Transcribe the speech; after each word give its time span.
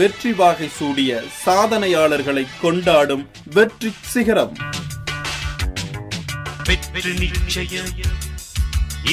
வெற்றி 0.00 0.30
வாகை 0.32 0.68
சூடிய 0.76 1.10
சாதனையாளர்களை 1.44 2.44
கொண்டாடும் 2.60 3.24
வெற்றி 3.54 3.90
சிகரம் 4.04 4.54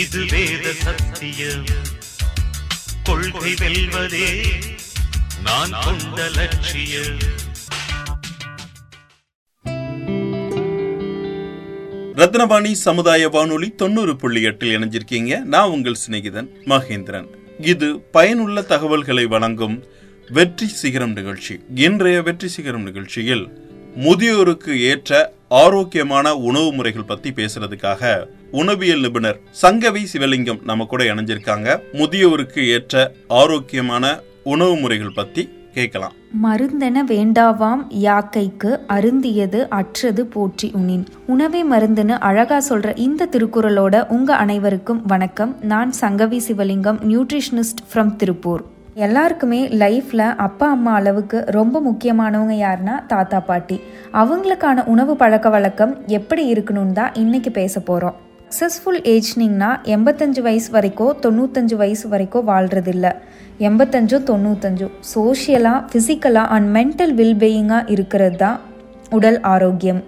இது 0.00 0.22
வேத 0.26 0.74
கொள்கை 3.04 3.52
வெல்வதே 3.54 4.28
நான் 5.44 5.74
கொண்ட 5.84 6.18
ரத்னவாணி 12.16 12.72
சமுதாய 12.80 13.28
வானொலி 13.30 13.68
தொண்ணூறு 13.76 14.14
புள்ளி 14.16 14.42
எட்டில் 14.42 14.74
இணைஞ்சிருக்கீங்க 14.78 15.34
நான் 15.46 15.70
உங்கள் 15.70 16.02
சிநேகிதன் 16.02 16.50
மகேந்திரன் 16.66 17.30
இது 17.66 17.88
பயனுள்ள 18.12 18.62
தகவல்களை 18.64 19.26
வழங்கும் 19.26 19.78
வெற்றி 20.30 20.68
சிகரம் 20.74 21.14
நிகழ்ச்சி 21.14 21.54
இன்றைய 21.80 22.18
வெற்றி 22.22 22.48
சிகரம் 22.48 22.84
நிகழ்ச்சியில் 22.84 23.46
முதியோருக்கு 23.98 24.74
ஏற்ற 24.90 25.14
ஆரோக்கியமான 25.58 26.34
உணவு 26.44 26.70
முறைகள் 26.74 27.08
பத்தி 27.08 27.30
பேசுறதுக்காக 27.34 28.12
உணவியல் 28.54 29.02
நிபுணர் 29.02 29.40
சங்கவி 29.62 30.04
சிவலிங்கம் 30.12 30.62
நம்ம 30.64 30.86
கூட 30.86 31.04
இணைஞ்சிருக்காங்க 31.06 31.70
முதியோருக்கு 31.94 32.62
ஏற்ற 32.70 32.96
ஆரோக்கியமான 33.40 34.06
உணவு 34.46 34.76
முறைகள் 34.80 35.18
பத்தி 35.18 35.44
கேட்கலாம் 35.74 36.16
மருந்தென 36.42 37.04
வேண்டாவாம் 37.10 37.84
யாக்கைக்கு 38.02 38.72
அருந்தியது 38.90 39.60
அற்றது 39.74 40.24
போற்றி 40.28 40.68
உனின் 40.76 41.06
உணவை 41.28 41.62
மருந்துன்னு 41.66 42.18
அழகா 42.24 42.60
சொல்ற 42.70 42.92
இந்த 43.00 43.30
திருக்குறளோட 43.32 44.08
உங்க 44.10 44.36
அனைவருக்கும் 44.38 45.02
வணக்கம் 45.08 45.54
நான் 45.66 45.94
சங்கவி 46.02 46.42
சிவலிங்கம் 46.48 47.00
நியூட்ரிஷனிஸ்ட் 47.06 47.84
ஃப்ரம் 47.88 48.14
திருப்பூர் 48.16 48.64
எல்லாருக்குமே 49.00 49.60
லைஃப்பில் 49.78 50.24
அப்பா 50.40 50.68
அம்மா 50.70 50.94
அளவுக்கு 50.94 51.38
ரொம்ப 51.50 51.80
முக்கியமானவங்க 51.82 52.56
யாருன்னா 52.60 52.96
தாத்தா 53.08 53.40
பாட்டி 53.42 53.78
அவங்களுக்கான 54.14 54.84
உணவு 54.86 55.14
பழக்க 55.16 55.50
வழக்கம் 55.50 55.94
எப்படி 56.10 56.44
இருக்கணும்னு 56.54 56.94
தான் 56.94 57.16
இன்றைக்கி 57.16 57.52
பேச 57.52 57.82
போகிறோம் 57.82 58.18
சக்ஸஸ்ஃபுல் 58.46 59.00
ஏஜ்னிங்னா 59.06 59.70
எண்பத்தஞ்சு 59.90 60.42
வயசு 60.42 60.70
வரைக்கும் 60.72 61.14
தொண்ணூத்தஞ்சு 61.22 61.76
வயசு 61.76 62.06
வரைக்கும் 62.08 62.48
வாழ்கிறதில்ல 62.48 63.08
எண்பத்தஞ்சும் 63.60 64.26
தொண்ணூத்தஞ்சும் 64.26 64.96
சோஷியலாக 65.14 65.86
ஃபிசிக்கலாக 65.88 66.54
அண்ட் 66.56 66.70
மென்டல் 66.76 67.14
வெல்பீயிங்காக 67.16 67.92
இருக்கிறது 67.92 68.38
தான் 68.38 68.58
உடல் 69.12 69.40
ஆரோக்கியம் 69.50 70.02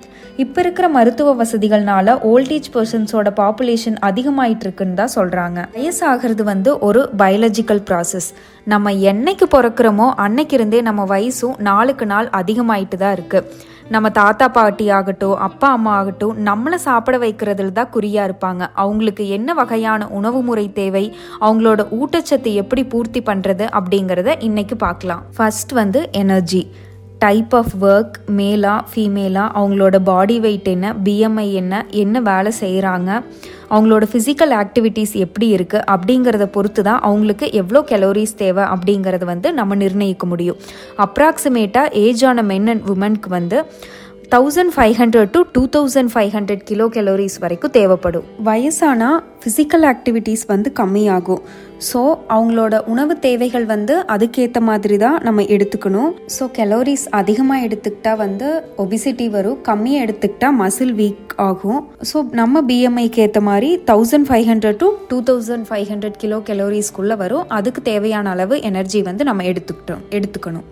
இப்போ 0.38 0.60
இருக்கிற 0.62 0.86
மருத்துவ 0.90 1.30
வசதிகள்னால 1.36 2.14
ஓல்டேஜ் 2.28 2.70
பர்சன்ஸோட 2.74 3.30
பாப்புலேஷன் 3.38 3.98
அதிகமாயிட்டு 4.04 4.66
இருக்குன்னு 4.66 4.96
தான் 4.96 5.14
சொல்கிறாங்க 5.16 5.60
வயசாகிறது 5.74 6.44
வந்து 6.44 6.72
ஒரு 6.82 7.02
பயாலஜிக்கல் 7.18 7.84
ப்ராசஸ் 7.90 8.30
நம்ம 8.66 8.94
என்னைக்கு 9.06 9.48
பிறக்கிறோமோ 9.52 10.08
அன்னைக்கு 10.20 10.56
இருந்தே 10.58 10.82
நம்ம 10.82 11.04
வயசும் 11.06 11.58
நாளுக்கு 11.62 12.06
நாள் 12.06 12.30
அதிகமாயிட்டு 12.36 12.98
தான் 12.98 13.16
இருக்குது 13.16 13.70
நம்ம 13.90 14.08
தாத்தா 14.12 14.46
பாட்டி 14.50 14.86
ஆகட்டும் 14.90 15.40
அப்பா 15.42 15.70
அம்மா 15.72 15.94
ஆகட்டும் 15.94 16.38
நம்மளை 16.44 16.78
சாப்பிட 16.84 17.16
வைக்கிறதுல 17.18 17.72
தான் 17.72 17.92
குறியாக 17.92 18.28
இருப்பாங்க 18.30 18.64
அவங்களுக்கு 18.76 19.24
என்ன 19.30 19.54
வகையான 19.54 20.08
உணவு 20.12 20.42
முறை 20.42 20.66
தேவை 20.74 21.04
அவங்களோட 21.42 21.84
ஊட்டச்சத்து 21.98 22.54
எப்படி 22.54 22.86
பூர்த்தி 22.86 23.22
பண்ணுறது 23.22 23.68
அப்படிங்கிறத 23.74 24.38
இன்னைக்கு 24.42 24.78
பார்க்கலாம் 24.78 25.26
ஃபர்ஸ்ட் 25.36 25.74
வந்து 25.74 26.02
எனர்ஜி 26.18 26.64
டைப் 27.22 27.54
ஆஃப் 27.56 27.74
ஒர்க் 27.86 28.16
மேலா 28.32 28.74
ஃபீமேலா 28.90 29.44
அவங்களோட 29.54 29.98
பாடி 30.04 30.36
வெயிட் 30.40 30.70
என்ன 30.70 30.94
பிஎம்ஐ 31.04 31.48
என்ன 31.54 31.74
என்ன 31.96 32.22
வேலை 32.22 32.52
செய்கிறாங்க 32.60 33.10
அவங்களோட 33.70 34.06
ஃபிசிக்கல் 34.12 34.54
ஆக்டிவிட்டீஸ் 34.54 35.14
எப்படி 35.18 35.48
இருக்குது 35.54 35.86
அப்படிங்கிறத 35.92 36.46
பொறுத்து 36.50 36.82
தான் 36.82 37.02
அவங்களுக்கு 37.02 37.46
எவ்வளோ 37.54 37.82
கெலோரிஸ் 37.92 38.36
தேவை 38.36 38.64
அப்படிங்கிறத 38.72 39.26
வந்து 39.26 39.52
நம்ம 39.54 39.76
நிர்ணயிக்க 39.76 40.26
முடியும் 40.26 40.60
அப்ராக்சிமேட்டாக 41.06 41.94
ஏஜ் 42.02 42.24
ஆன 42.24 42.44
மென் 42.44 42.68
அண்ட் 42.68 42.88
உமனுக்கு 42.88 43.30
வந்து 43.30 43.60
thousand 44.32 44.72
five 44.74 44.94
hundred 45.00 45.32
to 45.32 45.40
two 45.54 45.62
thousand 45.68 46.12
five 46.12 46.30
hundred 46.36 46.62
kilo 46.64 46.86
calories 46.94 47.36
வரைக்கும் 47.40 47.72
தேவைப்படும் 47.72 48.26
வயசானால் 48.46 49.18
ஃபிசிக்கல் 49.42 49.86
ஆக்டிவிட்டீஸ் 49.90 50.44
வந்து 50.48 50.70
கம்மியாகும் 50.78 51.42
ஸோ 51.88 52.02
அவங்களோட 52.30 52.74
உணவு 52.88 53.14
தேவைகள் 53.20 53.66
வந்து 53.66 53.96
அதுக்கேற்ற 54.16 54.60
மாதிரி 54.62 54.98
தான் 54.98 55.18
நம்ம 55.22 55.46
எடுத்துக்கணும் 55.52 56.12
ஸோ 56.30 56.46
கலோரிஸ் 56.58 57.06
அதிகமாக 57.12 57.66
எடுத்துக்கிட்டா 57.68 58.14
வந்து 58.18 58.50
ஒபிசிட்டி 58.78 59.28
வரும் 59.30 59.62
கம்மியாக 59.68 60.06
எடுத்துக்கிட்டா 60.06 60.52
மசில் 60.60 60.96
வீக் 60.96 61.34
ஆகும் 61.50 61.82
ஸோ 62.12 62.22
நம்ம 62.34 62.62
பிஎம்ஐக்கு 62.70 63.22
ஏற்ற 63.22 63.42
மாதிரி 63.44 63.72
thousand 63.86 64.30
five 64.30 64.46
hundred 64.48 64.80
to 64.80 64.90
two 65.10 65.20
thousand 65.30 65.68
five 65.70 65.88
hundred 65.90 66.18
kilo 66.18 66.40
கலோரிஸ்க்குள்ளே 66.50 67.18
வரும் 67.18 67.48
அதுக்கு 67.52 67.84
தேவையான 67.90 68.30
அளவு 68.30 68.58
எனர்ஜி 68.64 69.02
வந்து 69.02 69.26
நம்ம 69.26 69.44
எடுத்துக்கிட்டோம் 69.44 70.06
எடுத்துக்கணும் 70.12 70.68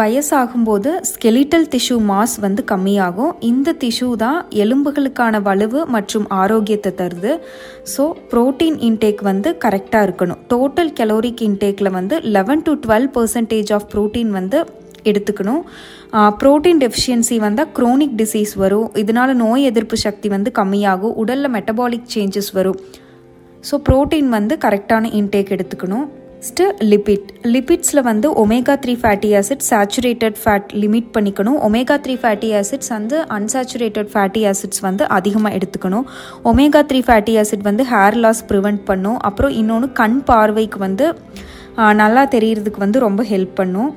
வயசாகும்போது 0.00 0.90
ஸ்கெலிட்டல் 1.08 1.66
திஷ்யூ 1.68 1.96
மாஸ் 2.06 2.34
வந்து 2.40 2.62
கம்மியாகும் 2.68 3.32
இந்த 3.42 3.74
திஷ்யூ 3.80 4.08
தான் 4.16 4.38
எலும்புகளுக்கான 4.62 5.40
வலுவு 5.42 5.80
மற்றும் 5.90 6.26
ஆரோக்கியத்தை 6.36 6.92
தருது 7.00 7.32
ஸோ 7.94 8.04
ப்ரோட்டீன் 8.30 8.78
இன்டேக் 8.82 9.20
வந்து 9.22 9.50
கரெக்டாக 9.64 10.06
இருக்கணும் 10.08 10.40
டோட்டல் 10.48 10.92
கெலோரிக் 10.92 11.42
இன்டேக்கில் 11.42 11.92
வந்து 11.92 12.18
eleven 12.36 12.62
to 12.62 12.74
twelve 12.84 13.10
percentage 13.16 13.72
of 13.72 13.86
protein 13.92 14.32
வந்து 14.32 14.60
எடுத்துக்கணும் 15.06 15.62
ப்ரோட்டீன் 16.40 16.80
டெஃபிஷியன்சி 16.80 17.38
வந்தால் 17.38 17.70
குரோனிக் 17.72 18.16
டிசீஸ் 18.16 18.54
வரும் 18.56 18.88
இதனால் 18.98 19.34
நோய் 19.36 19.68
எதிர்ப்பு 19.70 19.98
சக்தி 20.02 20.28
வந்து 20.28 20.52
கம்மியாகும் 20.58 21.16
உடலில் 21.16 21.54
மெட்டபாலிக் 21.54 22.10
சேஞ்சஸ் 22.12 22.52
வரும் 22.54 22.80
ஸோ 23.64 23.76
ப்ரோட்டீன் 23.86 24.30
வந்து 24.30 24.54
கரெக்டான 24.62 25.10
இன்டேக் 25.14 25.54
எடுத்துக்கணும் 25.54 26.06
நெக்ஸ்ட்டு 26.42 26.64
லிபிட் 26.90 27.26
லிபிட்ஸில் 27.46 28.00
வந்து 28.02 28.28
omega 28.40 28.74
three 28.82 28.94
fatty 29.00 29.28
acid 29.38 29.60
saturated 29.66 30.38
fat 30.40 30.70
limit 30.76 31.10
பண்ணிக்கணும் 31.14 31.58
ஒமேகா 31.66 31.96
த்ரீ 32.04 32.14
ஃபேட்டி 32.16 32.48
ஆசிட்ஸ் 32.60 32.90
வந்து 32.90 33.16
அன்சேச்சுரேட்டட் 33.36 34.10
ஃபேட்டி 34.12 34.40
ஆசிட்ஸ் 34.50 34.82
வந்து 34.82 35.04
அதிகமாக 35.12 35.56
எடுத்துக்கணும் 35.56 36.06
ஒமேகா 36.44 36.80
த்ரீ 36.88 37.00
ஃபேட்டி 37.06 37.34
ஆசிட் 37.42 37.62
வந்து 37.62 37.84
ஹேர் 37.92 38.18
லாஸ் 38.18 38.42
ப்ரிவெண்ட் 38.48 38.82
பண்ணும் 38.84 39.20
அப்புறம் 39.22 39.54
இன்னொன்று 39.56 39.90
கண் 39.96 40.18
பார்வைக்கு 40.26 40.80
வந்து 40.80 41.06
நல்லா 41.96 42.24
தெரியறதுக்கு 42.34 42.80
வந்து 42.80 43.00
ரொம்ப 43.00 43.24
ஹெல்ப் 43.30 43.54
பண்ணும் 43.58 43.92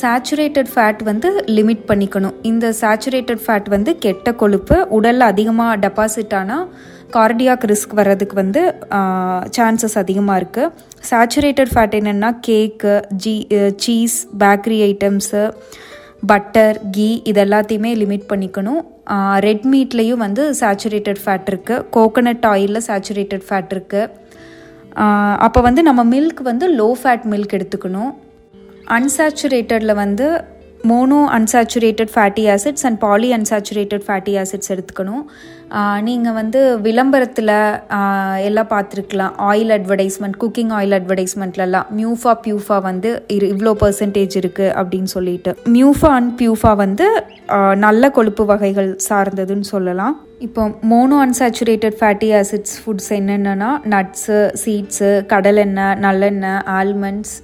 சேச்சுரேட்டட் 0.00 0.70
ஃபேட் 0.72 1.00
வந்து 1.02 1.28
லிமிட் 1.48 1.84
பண்ணிக்கணும் 1.90 2.36
இந்த 2.42 2.66
சேச்சுரேட்டட் 2.80 3.42
ஃபேட் 3.44 3.68
வந்து 3.68 3.90
கெட்ட 3.98 4.32
கொழுப்பு 4.34 4.76
உடலில் 4.90 5.26
அதிகமாக 5.26 5.76
டெபாசிட் 5.76 6.34
ஆனால் 6.34 6.64
கார்டியாக் 7.10 7.64
ரிஸ்க் 7.64 7.94
வர்றதுக்கு 7.94 8.36
வந்து 8.36 8.62
சான்சஸ் 9.56 9.98
அதிகமாக 9.98 10.40
இருக்குது 10.40 10.72
சேச்சுரேட்டட் 11.10 11.72
ஃபேட் 11.72 11.94
என்னென்னா 11.94 12.30
cake 12.40 12.94
ghee 13.24 13.34
cheese 13.84 14.18
bakery 14.38 14.78
items 14.88 15.42
butter 16.28 16.76
ghee 16.94 17.08
இது 17.30 17.40
எல்லாத்தையுமே 17.40 17.90
லிமிட் 17.94 18.28
பண்ணிக்கணும் 18.30 18.82
ரெட் 19.40 19.66
மீட்லேயும் 19.72 20.22
வந்து 20.26 20.44
சேச்சுரேட்டட் 20.60 21.20
ஃபேட் 21.24 21.50
இருக்குது 21.50 21.84
கோகனட் 21.90 22.46
ஆயிலில் 22.46 22.86
சேச்சுரேட்டட் 22.86 23.44
ஃபேட் 23.48 23.72
இருக்குது 23.74 24.12
அப்போ 25.46 25.60
வந்து 25.60 25.80
நம்ம 25.82 26.02
மில்க் 26.04 26.40
வந்து 26.42 26.66
லோ 26.74 26.88
ஃபேட் 27.00 27.26
மில்க் 27.26 27.56
எடுத்துக்கணும் 27.56 28.12
அன்சாச்சுரேட்டடில் 28.94 29.94
வந்து 29.94 30.26
mono 30.84 31.18
unsaturated 31.36 32.10
fatty 32.12 32.42
acids 32.46 32.84
and 32.84 32.98
poly 32.98 33.28
unsaturated 33.32 34.04
fatty 34.04 34.32
acids 34.38 34.70
எடுத்துக்கணும் 34.70 35.22
நீங்கள் 36.02 36.32
வந்து 36.32 36.60
விளம்பரத்தில் 36.82 37.52
எல்லாம் 38.40 38.70
பார்த்துருக்கலாம் 38.70 39.32
ஆயில் 39.46 39.72
அட்வர்டைஸ்மெண்ட் 39.72 40.36
குக்கிங் 40.36 40.72
ஆயில் 40.72 40.96
அட்வர்டைஸ்மெண்ட்லலாம் 40.98 41.88
மியூஃபா 41.96 42.34
பியூஃபா 42.44 42.76
வந்து 42.80 43.10
இரு 43.28 43.48
இவ்வளோ 43.48 43.72
பர்சன்டேஜ் 43.80 44.36
இருக்குது 44.36 44.74
அப்படின்னு 44.76 45.10
சொல்லிட்டு 45.10 45.54
மியூஃபா 45.70 46.10
அண்ட் 46.10 46.32
பியூஃபா 46.40 46.72
வந்து 46.76 47.08
நல்ல 47.78 48.10
கொழுப்பு 48.10 48.44
வகைகள் 48.44 48.92
சார்ந்ததுன்னு 49.08 49.68
சொல்லலாம் 49.70 50.14
இப்போ 50.40 50.62
mono 50.88 51.18
unsaturated 51.22 51.98
fatty 52.00 52.30
acids 52.34 52.76
foods 52.80 53.10
என்னென்னா 53.12 53.72
நட்ஸு 53.86 54.38
சீட்ஸு 54.64 55.10
கடலெண்ணெய் 55.26 55.96
நல்லெண்ணெய் 55.98 56.62
ஆல்மண்ட்ஸ் 56.72 57.34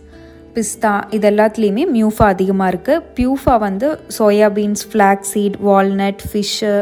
பிஸ்தா 0.55 0.95
இது 1.13 1.27
எல்லாத்துலேயுமே 1.29 1.85
மியூஃபா 1.93 2.27
அதிகமாக 2.29 2.73
இருக்குது 2.73 3.05
பியூஃபா 3.17 3.55
வந்து 3.61 3.89
soybeans 4.17 4.85
flax 4.91 5.25
seed 5.31 5.57
walnut 5.63 6.23
fish 6.31 6.73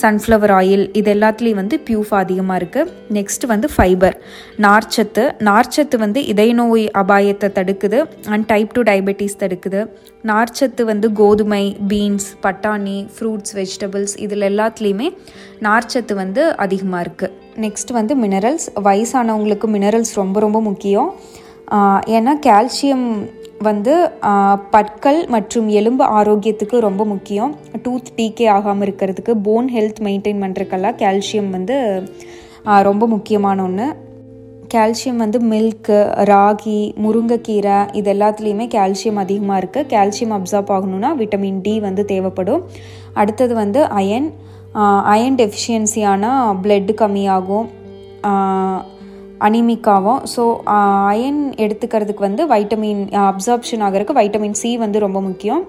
sunflower 0.00 0.52
oil 0.52 0.82
இது 0.92 1.08
எல்லாத்துலேயும் 1.14 1.60
வந்து 1.60 1.76
பியூஃபா 1.86 2.16
அதிகமாக 2.18 2.58
இருக்குது 2.60 2.90
நெக்ஸ்ட் 3.10 3.44
வந்து 3.46 3.68
ஃபைபர் 3.74 4.16
நார்ச்சத்து 4.58 5.24
நார்ச்சத்து 5.40 5.96
வந்து 5.98 6.20
இதய 6.24 6.52
நோய் 6.52 6.84
அபாயத்தை 6.94 7.48
தடுக்குது 7.56 8.00
அண்ட் 8.28 8.46
டைப் 8.46 8.74
டூ 8.74 8.82
டயபெட்டிஸ் 8.82 9.40
தடுக்குது 9.40 9.80
நார்ச்சத்து 10.24 10.84
வந்து 10.84 11.08
கோதுமை 11.14 11.64
பீன்ஸ் 11.88 12.28
பட்டாணி 12.44 12.98
ஃப்ரூட்ஸ் 13.16 13.54
வெஜிடபிள்ஸ் 13.54 14.16
இதில் 14.20 14.48
எல்லாத்துலேயுமே 14.50 15.08
நார்ச்சத்து 15.62 16.14
வந்து 16.14 16.44
அதிகமாக 16.58 17.04
இருக்குது 17.04 17.34
நெக்ஸ்ட் 17.60 17.92
வந்து 17.92 18.14
மினரல்ஸ் 18.16 18.68
வயசானவங்களுக்கு 18.84 19.68
மினரல்ஸ் 19.68 20.14
ரொம்ப 20.14 20.40
ரொம்ப 20.40 20.58
முக்கியம் 20.60 21.10
ஏன்னா 22.08 22.32
கால்சியம் 22.46 23.06
வந்து 23.62 23.94
பற்கள் 24.70 25.20
மற்றும் 25.26 25.68
எலும்பு 25.68 26.04
ஆரோக்கியத்துக்கு 26.04 26.76
ரொம்ப 26.78 27.04
முக்கியம் 27.04 27.52
டூத் 27.82 28.12
டீக்கே 28.16 28.46
ஆகாமல் 28.48 28.86
இருக்கிறதுக்கு 28.86 29.32
போன் 29.42 29.68
ஹெல்த் 29.68 30.02
மெயின்டைன் 30.04 30.42
பண்ணுறதுக்கெல்லாம் 30.42 30.98
கால்சியம் 30.98 31.50
வந்து 31.50 31.76
ரொம்ப 32.82 33.06
முக்கியமான 33.06 33.62
ஒன்று 33.62 33.86
கால்சியம் 34.74 35.16
வந்து 35.16 35.38
மில்க்கு 35.42 35.98
ராகி 36.24 36.80
முருங்கைக்கீரை 36.96 37.78
இது 37.92 38.10
எல்லாத்துலேயுமே 38.12 38.66
கால்சியம் 38.68 39.16
அதிகமாக 39.16 39.60
இருக்குது 39.60 39.90
கால்சியம் 39.90 40.34
அப்சார்ப் 40.38 40.72
ஆகணும்னா 40.72 41.10
விட்டமின் 41.14 41.62
டி 41.62 41.74
வந்து 41.80 42.04
தேவைப்படும் 42.04 42.64
அடுத்தது 43.14 43.54
வந்து 43.54 43.82
அயன் 43.92 44.28
அயன் 45.04 45.38
டெஃபிஷியன்சியானால் 45.38 46.56
பிளட்டு 46.62 46.94
கம்மியாகும் 46.94 47.68
அனிமிக்காவும் 49.40 50.20
ஸோ 50.34 50.42
அயன் 51.06 51.42
எடுத்துக்கிறதுக்கு 51.58 52.22
வந்து 52.22 52.44
வைட்டமின் 52.46 53.02
அப்சர்ப்ஷன் 53.24 53.84
ஆகிறதுக்கு 53.86 54.18
வைட்டமின் 54.18 54.58
சி 54.60 54.70
வந்து 54.76 54.98
ரொம்ப 54.98 55.20
முக்கியம் 55.20 55.62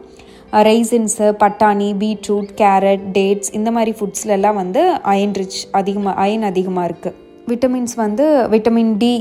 ரைசின்ஸு 0.65 1.27
பட்டாணி 1.41 1.89
பீட்ரூட் 1.99 2.51
கேரட் 2.61 3.03
டேட்ஸ் 3.11 3.51
இந்த 3.53 3.71
மாதிரி 3.71 3.91
ஃபுட்ஸ்லெல்லாம் 3.97 4.55
வந்து 4.55 4.83
அயன் 5.05 5.35
ரிச் 5.35 5.59
அதிகமாக 5.71 6.15
அயன் 6.21 6.47
அதிகமாக 6.49 6.87
இருக்குது 6.89 7.17
விட்டமின்ஸ் 7.47 7.95
வந்து 7.95 8.25
விட்டமின் 8.51 8.91
டி 8.97 9.11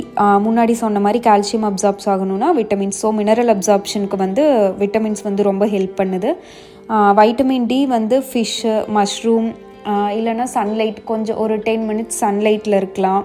முன்னாடி 0.46 0.75
சொன்ன 0.81 1.00
மாதிரி 1.00 1.20
கால்சியம் 1.20 1.67
அப்சார்ப்ஸ் 1.69 2.08
ஆகணும்னா 2.08 2.49
விட்டமின்ஸ் 2.58 2.99
ஸோ 3.02 3.11
மினரல் 3.12 3.52
அப்சார்ப்ஷனுக்கு 3.55 4.17
வந்து 4.17 4.43
விட்டமின்ஸ் 4.79 5.23
வந்து 5.23 5.43
ரொம்ப 5.43 5.67
ஹெல்ப் 5.67 5.94
பண்ணுது 6.00 6.31
வைட்டமின் 7.17 7.67
டி 7.67 7.81
வந்து 7.88 8.19
ஃபிஷ்ஷு 8.29 8.75
மஷ்ரூம் 8.94 9.49
இல்லைன்னா 10.17 10.46
சன்லைட் 10.55 10.99
கொஞ்சம் 11.05 11.38
ஒரு 11.38 11.55
டென் 11.62 11.87
மினிட்ஸ் 11.88 12.19
சன்லைட்டில் 12.20 12.79
இருக்கலாம் 12.79 13.23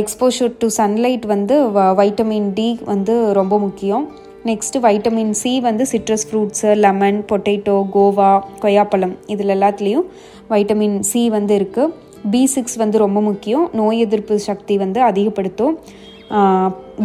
எக்ஸ்போஷர் 0.00 0.52
டு 0.58 0.66
சன்லைட் 0.76 1.24
வந்து 1.26 1.54
வைட்டமின் 1.96 2.50
டி 2.52 2.66
வந்து 2.84 3.14
ரொம்ப 3.32 3.54
முக்கியம் 3.58 4.04
நெக்ஸ்ட்டு 4.46 4.82
வைட்டமின் 4.84 5.32
சி 5.32 5.52
வந்து 5.60 5.84
citrus 5.86 6.26
fruits 6.28 6.70
lemon 6.76 7.18
potato 7.30 7.74
guava 7.92 8.30
கொய்யாப்பழம் 8.60 9.14
இதில் 9.26 9.54
எல்லாத்துலேயும் 9.56 10.06
வைட்டமின் 10.50 10.96
சி 11.00 11.22
வந்து 11.28 11.56
இருக்குது 11.58 11.92
பி 12.30 12.42
சிக்ஸ் 12.46 12.76
வந்து 12.76 12.96
ரொம்ப 12.98 13.20
முக்கியம் 13.20 13.66
நோய் 13.72 14.00
எதிர்ப்பு 14.00 14.34
சக்தி 14.40 14.76
வந்து 14.76 15.00
அதிகப்படுத்தும் 15.02 15.76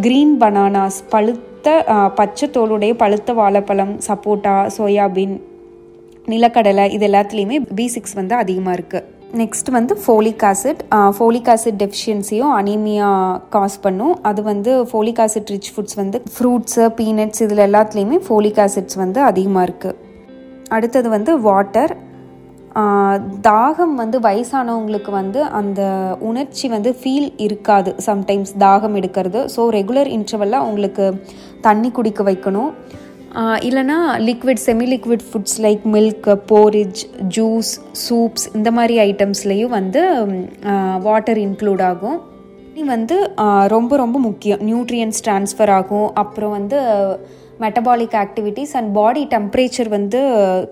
க்ரீன் 0.01 0.36
பனானாஸ் 0.39 1.01
பழுத்த 1.10 1.68
பச்சை 2.16 2.48
தோலுடைய 2.50 2.94
பழுத்த 2.94 3.34
வாழைப்பழம் 3.34 3.94
சப்போட்டா 4.07 4.56
சோயாபீன் 4.78 5.36
நிலக்கடலை 6.28 6.88
இது 6.92 7.06
எல்லாத்துலேயுமே 7.07 7.60
பி 7.75 7.88
சிக்ஸ் 7.88 8.16
வந்து 8.16 8.36
அதிகமாக 8.36 8.78
இருக்குது 8.78 9.17
நெக்ஸ்ட் 9.34 9.69
வந்து 9.69 9.94
ஃபோலிக் 9.95 10.44
ஆசிட் 10.44 10.81
ஃபோலிக் 11.16 11.50
ஆசிட் 11.50 11.80
டெஃபிஷியன்சியும் 11.81 12.54
அனீமியா 12.54 13.10
காஸ் 13.50 13.78
பண்ணும் 13.81 14.16
அது 14.22 14.42
வந்து 14.42 14.74
ஃபோலிக் 14.92 15.19
ஆசிட் 15.19 15.51
ரிச் 15.51 15.72
ஃபுட்ஸ் 15.75 15.98
வந்து 15.98 16.22
ஃப்ரூட்ஸு 16.36 16.86
பீனட்ஸ் 16.98 17.44
இதில் 17.44 17.63
எல்லாத்துலேயுமே 17.66 18.19
ஃபோலிக் 18.28 18.60
ஆசிட்ஸ் 18.60 18.98
வந்து 18.98 19.22
அதிகமாக 19.24 19.68
இருக்குது 19.68 19.98
அடுத்தது 20.72 21.10
வந்து 21.10 21.34
வாட்டர் 21.39 21.94
தாகம் 23.42 23.94
வந்து 23.95 24.18
வயசானவங்களுக்கு 24.19 25.12
வந்து 25.12 25.39
அந்த 25.51 25.81
உணர்ச்சி 26.19 26.68
வந்து 26.68 26.95
ஃபீல் 27.01 27.30
இருக்காது 27.38 27.92
சம்டைம்ஸ் 28.07 28.51
தாகம் 28.57 28.95
எடுக்கிறது 28.95 29.42
ஸோ 29.56 29.63
ரெகுலர் 29.69 30.07
இன்டர்வலில் 30.07 30.62
அவங்களுக்கு 30.62 31.06
தண்ணி 31.62 31.92
குடிக்க 31.92 32.24
வைக்கணும் 32.24 32.72
இல்லைனா 33.63 33.98
liquid 34.19 34.62
semi 34.66 34.86
liquid 34.88 35.25
foods 35.31 35.57
like 35.62 35.84
milk 35.88 36.30
porridge 36.51 37.01
juice 37.28 37.72
soups 38.07 38.48
இந்த 38.56 38.72
மாதிரி 38.72 38.95
ஐட்டம்ஸ்லேயும் 39.00 39.69
வந்து 39.69 40.01
வாட்டர் 41.01 41.38
இன்க்ளூட் 41.38 41.81
ஆகும் 41.81 42.18
தண்ணி 42.68 42.84
வந்து 42.88 43.16
ரொம்ப 43.68 43.98
ரொம்ப 43.98 44.18
முக்கியம் 44.19 44.60
நியூட்ரியன்ஸ் 44.60 45.22
ட்ரான்ஸ்ஃபர் 45.25 45.72
ஆகும் 45.72 46.10
அப்புறம் 46.13 46.51
வந்து 46.51 46.80
metabolic 47.60 48.16
activities 48.16 48.74
and 48.75 48.92
body 48.94 49.24
temperature 49.25 49.89
வந்து 49.89 50.19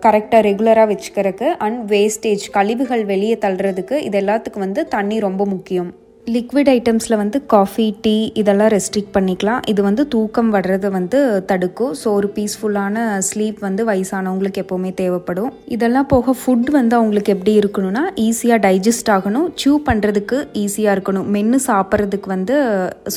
கரெக்டாக 0.01 0.41
ரெகுலராக 0.41 0.87
வச்சுக்கிறதுக்கு 0.91 1.49
அண்ட் 1.57 1.79
வேஸ்டேஜ் 1.91 2.45
கழிவுகள் 2.51 3.05
வெளியே 3.05 3.37
தள்ளுறதுக்கு 3.41 3.97
இது 3.99 4.19
எல்லாத்துக்கும் 4.19 4.59
வந்து 4.59 4.87
தண்ணி 4.87 5.19
ரொம்ப 5.19 5.45
முக்கியம் 5.45 5.91
லிக்விட் 6.27 6.69
ஐட்டம்ஸில் 6.69 7.15
வந்து 7.15 7.37
காஃபி 7.47 7.85
டீ 8.01 8.13
இதெல்லாம் 8.35 8.69
ரெஸ்ட்ரிக்ட் 8.69 9.11
பண்ணிக்கலாம் 9.15 9.59
இது 9.67 9.81
வந்து 9.81 10.03
தூக்கம் 10.07 10.49
வர்றதை 10.49 10.89
வந்து 10.95 11.19
தடுக்கும் 11.49 11.91
ஸோ 11.99 12.07
ஒரு 12.13 12.27
பீஸ்ஃபுல்லான 12.35 12.95
ஸ்லீப் 13.27 13.59
வந்து 13.59 13.81
வயசானவங்களுக்கு 13.89 14.61
எப்போவுமே 14.63 14.91
தேவைப்படும் 14.95 15.51
இதெல்லாம் 15.75 16.07
போக 16.07 16.33
ஃபுட் 16.39 16.69
வந்து 16.75 16.95
அவங்களுக்கு 16.95 17.33
எப்படி 17.35 17.53
இருக்கணும்னா 17.59 18.03
ஈஸியாக 18.23 18.59
டைஜஸ்ட் 18.65 19.11
ஆகணும் 19.15 19.45
சூ 19.55 19.73
பண்ணுறதுக்கு 19.87 20.39
ஈஸியாக 20.61 20.95
இருக்கணும் 20.95 21.27
மென்று 21.29 21.59
சாப்பிட்றதுக்கு 21.65 22.31
வந்து 22.33 22.55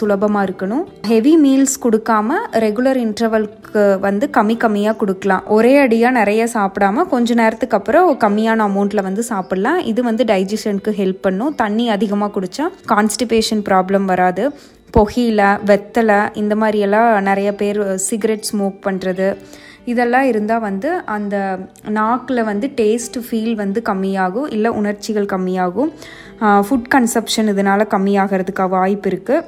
சுலபமாக 0.00 0.47
இருக்கணும் 0.49 0.85
ஹெவி 1.09 1.35
மீல்ஸ் 1.45 1.79
கொடுக்காம 1.83 2.37
ரெகுலர் 2.59 3.01
இன்டர்வல்க்கு 3.05 3.57
வந்து 4.01 4.29
கம்மி 4.33 4.59
கம்மியாக 4.59 4.97
கொடுக்கலாம் 4.99 5.49
ஒரே 5.53 5.73
அடியாக 5.79 6.17
நிறைய 6.17 6.43
சாப்பிடாம 6.55 7.07
கொஞ்ச 7.09 7.35
நேரத்துக்கு 7.35 7.79
அப்புறம் 7.79 8.13
கம்மியான 8.23 8.69
அமௌண்ட்டில் 8.69 9.07
வந்து 9.07 9.25
சாப்பிட்லாம் 9.29 9.81
இது 9.87 10.01
வந்து 10.03 10.23
டைஜஷனுக்கு 10.29 10.93
ஹெல்ப் 10.97 11.25
பண்ணும் 11.25 11.57
தண்ணி 11.59 11.87
அதிகமாக 11.91 12.33
குடித்தா 12.35 12.67
கான்ஸ்டிபேஷன் 12.99 13.63
ப்ராப்ளம் 13.69 14.07
வராது 14.07 14.45
புகையில 14.95 15.43
வெத்தலை 15.65 16.21
இந்த 16.35 16.55
மாதிரியெல்லாம் 16.57 17.11
நிறைய 17.23 17.51
பேர் 17.55 17.81
சிகரெட் 18.05 18.49
ஸ்மோக் 18.49 18.79
பண்ணுறது 18.87 19.27
இதெல்லாம் 19.87 20.27
இருந்தால் 20.29 20.65
வந்து 20.65 20.89
அந்த 21.09 21.37
நாக்கில் 21.91 22.43
வந்து 22.45 22.67
டேஸ்ட் 22.79 23.19
ஃபீல் 23.27 23.55
வந்து 23.57 23.81
கம்மியாகும் 23.83 24.49
இல்லை 24.49 24.71
உணர்ச்சிகள் 24.73 25.29
கம்மியாகும் 25.29 25.91
ஃபுட் 26.67 26.91
கன்சப்ஷன் 26.95 27.51
இதனால் 27.53 27.93
கம்மியாகிறதுக்காக 27.95 28.75
வாய்ப்பு 28.75 29.11
இருக்குது 29.11 29.47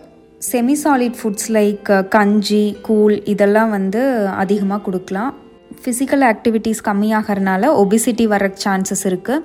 செமி 0.42 0.74
சாலிட் 0.82 1.18
ஃபுட்ஸ் 1.18 1.50
லைக் 1.50 1.90
கஞ்சி 2.08 2.64
கூழ் 2.82 3.16
இதெல்லாம் 3.24 3.70
வந்து 3.70 4.02
அதிகமாக 4.36 4.82
கொடுக்கலாம் 4.82 5.32
ஃபிசிக்கல் 5.82 6.24
ஆக்டிவிட்டீஸ் 6.26 6.80
கம்மியாகிறதுனால 6.86 7.68
ஒபிசிட்டி 7.82 8.24
வர 8.26 8.48
சான்சஸ் 8.64 9.04
இருக்குது 9.04 9.44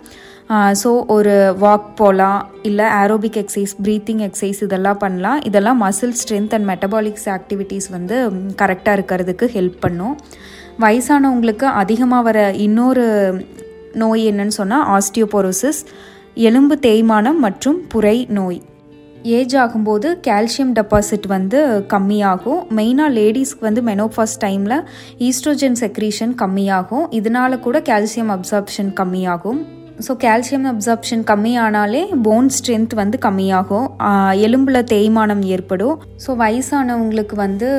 ஸோ 0.81 0.89
ஒரு 1.07 1.31
வாக் 1.59 1.85
போகலாம் 1.95 2.39
இல்லை 2.63 2.88
ஆரோபிக் 2.95 3.38
எக்ஸசைஸ் 3.41 3.74
ப்ரீத்திங் 3.83 4.19
எக்ஸசைஸ் 4.19 4.59
இதெல்லாம் 4.63 4.97
பண்ணலாம் 4.97 5.39
இதெல்லாம் 5.41 5.79
muscle 5.81 6.13
strength 6.13 6.53
and 6.53 6.67
metabolics 6.69 7.27
activities 7.29 7.88
வந்து 7.89 8.17
கரெக்டாக 8.55 8.97
இருக்கிறதுக்கு 8.97 9.47
ஹெல்ப் 9.53 9.79
பண்ணும் 9.79 10.15
வயசானவங்களுக்கு 10.79 11.67
அதிகமாக 11.75 12.24
வர 12.24 12.39
இன்னொரு 12.57 13.05
நோய் 13.93 14.24
என்னன்னு 14.25 14.55
சொன்னால் 14.55 14.85
ஆஸ்டியோபோரோசிஸ் 14.95 15.81
எலும்பு 16.41 16.75
தேய்மானம் 16.81 17.39
மற்றும் 17.39 17.79
புரை 17.88 18.17
நோய் 18.29 18.59
ஏஜ் 19.31 19.55
ஆகும்போது 19.55 20.07
கால்சியம் 20.27 20.74
டெபாசிட் 20.74 21.25
வந்து 21.27 21.59
கம்மியாகும் 21.93 22.62
மெயினாக 22.75 23.15
லேடிஸ்க்கு 23.15 23.59
வந்து 23.59 23.81
மெனோஃபாஸ் 23.81 24.38
டைமில் 24.41 24.77
ஈஸ்ட்ரோஜன் 25.19 25.79
செக்ரீஷன் 25.79 26.35
கம்மியாகும் 26.41 27.07
இதனால் 27.12 27.59
கூட 27.59 27.79
கால்சியம் 27.79 28.33
அப்சார்ப்ஷன் 28.35 28.91
கம்மியாகும் 28.93 29.62
ஸோ 29.95 30.12
கால்சியம் 30.21 30.65
அப்சார்ப்ஷன் 30.69 31.21
கம்மியானாலே 31.24 32.01
போன் 32.24 32.50
ஸ்ட்ரென்த் 32.50 32.93
வந்து 32.93 33.17
கம்மியாகும் 33.17 33.85
எலும்பில் 34.39 34.79
தேய்மானம் 34.83 35.43
ஏற்படும் 35.47 36.01
ஸோ 36.25 36.35
வயசானவங்களுக்கு 36.35 37.35
வந்து 37.35 37.69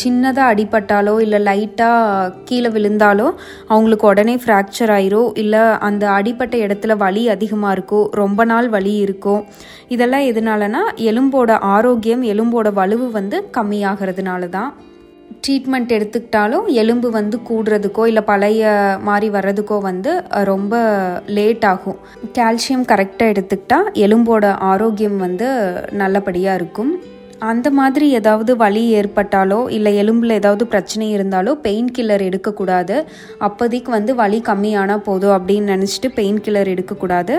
சின்னதாக 0.00 0.52
அடிபட்டாலோ 0.54 1.14
இல்லை 1.20 1.40
லைட்டாக 1.40 2.32
கீழே 2.44 2.70
விழுந்தாலோ 2.70 3.28
அவங்களுக்கு 3.68 4.06
உடனே 4.08 4.36
ஃப்ராக்சர் 4.36 4.94
ஆயிரும் 4.94 5.30
இல்லை 5.34 5.62
அந்த 5.80 6.06
அடிப்பட்ட 6.10 6.56
இடத்துல 6.58 6.96
வலி 6.96 7.24
அதிகமாக 7.28 7.72
இருக்கும் 7.72 8.10
ரொம்ப 8.14 8.44
நாள் 8.44 8.68
வலி 8.68 8.96
இருக்கும் 8.98 9.42
இதெல்லாம் 9.88 10.26
எதனாலனா 10.26 10.82
எலும்போட 11.04 11.52
ஆரோக்கியம் 11.68 12.24
எலும்போட 12.24 12.70
வலுவு 12.72 13.08
வந்து 13.10 13.38
கம்மியாகிறதுனால 13.56 14.48
தான் 14.48 14.70
ட்ரீட்மெண்ட் 15.44 15.92
எடுத்துக்கிட்டாலும் 15.92 16.66
எலும்பு 16.74 17.10
வந்து 17.10 17.36
கூடுறதுக்கோ 17.48 18.06
இல்லை 18.06 18.22
பழைய 18.22 18.64
மாதிரி 19.02 19.28
வர்றதுக்கோ 19.30 19.78
வந்து 19.80 20.12
ரொம்ப 20.44 20.74
லேட் 21.30 21.64
ஆகும் 21.64 21.98
கால்சியம் 22.38 22.88
கரெக்டாக 22.88 23.32
எடுத்துக்கிட்டால் 23.32 23.88
எலும்போட 23.98 24.50
ஆரோக்கியம் 24.64 25.18
வந்து 25.18 25.48
நல்லபடியாக 25.94 26.58
இருக்கும் 26.58 26.92
அந்த 27.40 27.70
மாதிரி 27.70 28.06
ஏதாவது 28.10 28.56
வலி 28.56 28.82
ஏற்பட்டாலோ 28.94 29.58
இல்லை 29.70 29.92
எலும்பில் 29.98 30.30
ஏதாவது 30.30 30.64
பிரச்சனை 30.66 31.06
இருந்தாலோ 31.18 31.52
பெயின் 31.60 31.90
கில்லர் 31.98 32.24
எடுக்கக்கூடாது 32.24 32.96
அப்போதைக்கு 33.38 33.90
வந்து 33.90 34.14
வலி 34.14 34.40
கம்மியானால் 34.48 35.04
போதும் 35.04 35.34
அப்படின்னு 35.38 35.72
நினச்சிட்டு 35.76 36.10
பெயின் 36.14 36.40
கில்லர் 36.40 36.70
எடுக்கக்கூடாது 36.70 37.36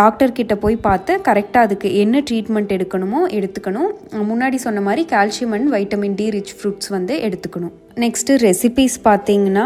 டாக்டர்கிட்ட 0.00 0.54
போய் 0.54 0.78
பார்த்து 0.80 1.14
கரெக்டாக 1.28 1.66
அதுக்கு 1.66 1.90
என்ன 1.94 2.22
ட்ரீட்மெண்ட் 2.30 2.72
எடுக்கணுமோ 2.72 3.22
எடுத்துக்கணும் 3.32 3.90
முன்னாடி 4.28 4.58
சொன்ன 4.58 4.80
மாதிரி 4.80 5.04
calcium 5.10 5.52
and 5.52 5.70
vitamin 5.74 6.14
D 6.14 6.28
rich 6.30 6.56
fruits 6.58 6.88
வந்து 6.88 7.16
எடுத்துக்கணும் 7.20 7.76
நெக்ஸ்ட்டு 7.96 8.34
ரெசிபீஸ் 8.42 8.96
பார்த்திங்கன்னா 9.04 9.64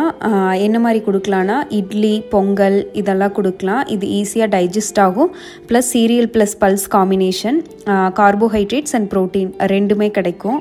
என்ன 0.59 0.77
மாதிரி 0.79 1.01
கொடுக்கலான்னா 1.05 1.57
இட்லி 1.71 2.13
பொங்கல் 2.31 2.79
இதெல்லாம் 2.95 3.33
கொடுக்கலாம் 3.33 3.83
இது 3.87 4.07
ஈஸியாக 4.19 4.49
டைஜஸ்ட் 4.55 5.01
ஆகும் 5.01 5.33
plus 5.69 5.91
cereal 5.93 6.31
plus 6.35 6.57
pulse 6.59 6.87
combination 6.91 7.59
carbohydrates 8.21 8.97
and 8.99 9.11
protein 9.13 9.51
ரெண்டுமே 9.73 10.09
கிடைக்கும் 10.11 10.61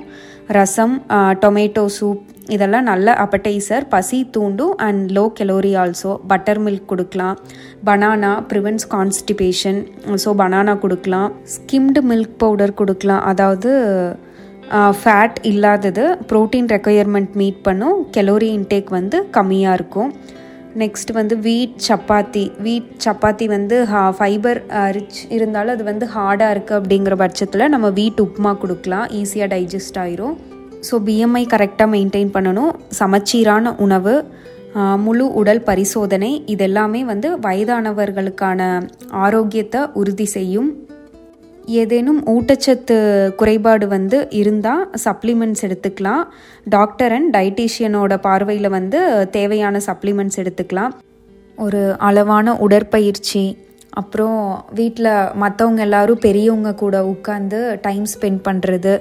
ரசம் 0.50 0.96
டொமேட்டோ 1.40 1.86
சூப் 1.98 2.22
இதெல்லாம் 2.50 2.88
நல்ல 2.90 3.14
அப்படைசர் 3.24 3.86
பசி 3.88 4.20
தூண்டும் 4.32 4.74
and 4.80 5.12
low 5.12 5.24
calorie 5.38 5.72
also 5.76 6.12
butter 6.28 6.60
milk 6.60 6.90
கொடுக்கலாம் 6.90 7.38
banana 7.84 8.32
prevents 8.52 8.88
constipation 8.92 9.80
so 10.24 10.32
banana 10.38 10.74
கொடுக்கலாம் 10.80 11.30
ஸ்கிம்டு 11.54 12.04
மில்க் 12.10 12.36
பவுடர் 12.38 12.74
கொடுக்கலாம் 12.74 13.24
அதாவது 13.26 13.72
ஃபேட் 14.96 15.38
இல்லாதது 15.44 16.04
ப்ரோட்டீன் 16.30 16.70
ரெக்குயர்மெண்ட் 16.72 17.34
மீட் 17.34 17.60
பண்ணும் 17.64 17.98
கெலோரி 18.12 18.50
இன்டேக் 18.50 18.90
வந்து 18.90 19.18
கம்மியாக 19.32 19.74
இருக்கும் 19.74 20.12
நெக்ஸ்ட் 20.78 21.12
வந்து 21.12 21.36
வீட் 21.38 21.80
சப்பாத்தி 21.88 22.44
வீட் 22.60 22.92
சப்பாத்தி 23.06 23.46
வந்து 23.48 23.78
ஹா 23.86 24.04
ஃபைபர் 24.10 24.60
ரிச் 24.92 25.20
இருந்தாலும் 25.32 25.74
அது 25.74 25.84
வந்து 25.84 26.06
ஹார்டாக 26.06 26.54
இருக்குது 26.54 26.78
அப்படிங்கிற 26.80 27.16
பட்சத்தில் 27.16 27.70
நம்ம 27.70 27.90
வீட் 27.90 28.22
உப்புமா 28.22 28.54
கொடுக்கலாம் 28.58 29.10
ஈஸியாக 29.14 29.50
டைஜஸ்ட் 29.56 30.00
ஆயிரும் 30.00 30.38
ஸோ 30.82 30.98
பிஎம்ஐ 31.00 31.44
கரெக்டாக 31.46 31.90
மெயின்டைன் 31.90 32.32
பண்ணணும் 32.34 32.72
சமச்சீரான 32.92 33.76
உணவு 33.78 34.16
முழு 34.98 35.26
உடல் 35.34 35.64
பரிசோதனை 35.64 36.32
இதெல்லாமே 36.48 37.02
வந்து 37.06 37.30
வயதானவர்களுக்கான 37.42 38.62
ஆரோக்கியத்தை 39.22 39.82
உறுதி 39.94 40.26
செய்யும் 40.26 40.70
ஏதேனும் 41.76 42.20
ஊட்டச்சத்து 42.28 42.96
குறைபாடு 43.36 43.86
வந்து 43.88 44.18
இருந்தால் 44.34 44.84
சப்ளிமெண்ட்ஸ் 45.04 45.66
எடுத்துக்கலாம் 45.68 46.24
டாக்டர் 46.70 47.14
அண்ட் 47.14 47.32
டைட்டீஷியனோட 47.38 48.16
பார்வையில் 48.22 48.70
வந்து 48.70 49.02
தேவையான 49.32 49.82
சப்ளிமெண்ட்ஸ் 49.88 50.40
எடுத்துக்கலாம் 50.40 50.94
ஒரு 51.58 51.82
அளவான 52.02 52.54
உடற்பயிற்சி 52.60 53.44
அப்புறம் 53.94 54.38
வீட்டில் 54.74 55.10
மற்றவங்க 55.38 55.82
எல்லாரும் 55.82 56.22
பெரியவங்க 56.22 56.72
கூட 56.76 56.98
உட்காந்து 57.06 57.60
டைம் 57.82 58.06
ஸ்பெண்ட் 58.06 58.42
பண்ணுறது 58.46 58.94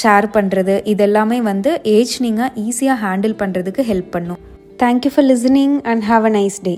ஷேர் 0.00 0.26
பண்ணுறது 0.34 0.76
இதெல்லாமே 0.86 1.38
வந்து 1.42 1.72
ஏஜ் 1.92 2.14
நீங்கள் 2.20 2.54
ஈஸியாக 2.64 3.02
ஹேண்டில் 3.04 3.36
பண்ணுறதுக்கு 3.38 3.84
ஹெல்ப் 3.88 4.10
பண்ணும் 4.10 4.40
thank you 4.82 5.12
for 5.14 5.28
listening 5.28 5.76
and 5.84 6.04
have 6.04 6.26
a 6.26 6.30
nice 6.30 6.58
டே 6.62 6.74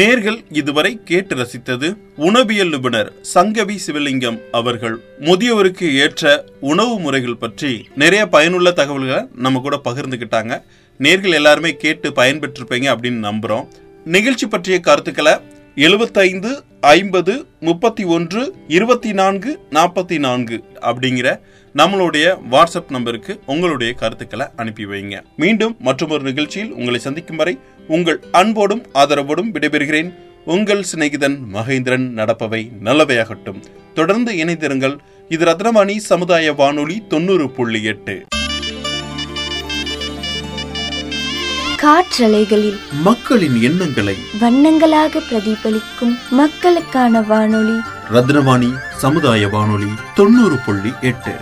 நேர்கள் 0.00 0.38
இதுவரை 0.50 0.90
கேட்டு 1.04 1.34
ரசித்தது 1.34 1.88
உணவியல் 2.18 2.70
நிபுணர் 2.70 3.10
சங்கவி 3.32 3.76
சிவலிங்கம் 3.76 4.38
அவர்கள் 4.52 4.96
முதியவருக்கு 5.20 5.86
ஏற்ற 5.96 6.32
உணவு 6.62 6.94
முறைகள் 6.98 7.38
பற்றி 7.38 7.70
நிறைய 7.94 8.22
பயனுள்ள 8.26 8.70
தகவல்களை 8.72 9.20
நம்ம 9.38 9.60
கூட 9.60 9.78
பகிர்ந்துக்கிட்டாங்க 9.84 10.56
நேர்கள் 11.00 11.36
எல்லாருமே 11.36 11.72
கேட்டு 11.76 12.10
பயன்பெற்றிருப்பீங்க 12.12 12.88
அப்படின்னு 12.94 13.22
நம்புகிறோம் 13.24 13.68
நிகழ்ச்சி 14.06 14.48
பற்றிய 14.48 14.78
கருத்துக்களை 14.80 15.34
எழுபத்தைந்து 15.76 16.50
ஐம்பது 16.90 17.34
முப்பத்தி 17.60 18.04
ஒன்று 18.10 18.42
இருபத்தி 18.68 19.12
நான்கு 19.12 19.52
நாற்பத்தி 19.70 20.16
நான்கு 20.18 20.56
அப்படிங்கிற 20.82 21.28
நம்மளுடைய 21.74 22.26
வாட்ஸ்அப் 22.50 22.90
நம்பருக்கு 22.90 23.32
உங்களுடைய 23.46 23.92
கருத்துக்களை 23.94 24.46
அனுப்பி 24.56 24.84
வைங்க 24.86 25.16
மீண்டும் 25.36 25.74
மற்றொரு 25.80 26.22
நிகழ்ச்சியில் 26.22 26.74
உங்களை 26.74 27.00
சந்திக்கும் 27.00 27.40
வரை 27.40 27.54
உங்கள் 27.88 28.20
அன்போடும் 28.32 28.84
ஆதரவோடும் 28.94 29.50
விடைபெறுகிறேன் 29.50 30.10
உங்கள் 30.46 30.82
சிநேகிதன் 30.82 31.36
மகேந்திரன் 31.52 32.06
நடப்பவை 32.14 32.62
நல்லவையாகட்டும் 32.80 33.60
தொடர்ந்து 33.94 34.32
இணைந்திருங்கள் 34.36 34.96
இது 35.30 35.44
ரத்னவாணி 35.44 35.96
சமுதாய 36.04 36.52
வானொலி 36.52 36.96
தொண்ணூறு 37.08 37.46
புள்ளி 37.50 37.82
எட்டு 37.84 38.16
காற்றலைகளில் 41.78 42.78
மக்களின் 43.02 43.56
எண்ணங்களை 43.62 44.14
வண்ணங்களாக 44.40 45.22
பிரதிபலிக்கும் 45.28 46.14
மக்களுக்கான 46.32 47.20
வானொலி 47.22 47.76
ரத்னவாணி 48.10 48.70
சமுதாய 48.96 49.48
வானொலி 49.48 49.90
தொண்ணூறு 50.14 50.56
புள்ளி 50.66 50.92
எட்டு 51.02 51.34